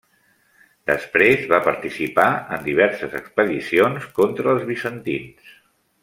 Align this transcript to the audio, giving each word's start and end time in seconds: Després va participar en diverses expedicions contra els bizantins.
Després 0.91 1.43
va 1.51 1.59
participar 1.67 2.25
en 2.57 2.65
diverses 2.71 3.13
expedicions 3.21 4.07
contra 4.21 4.53
els 4.55 4.65
bizantins. 4.71 5.53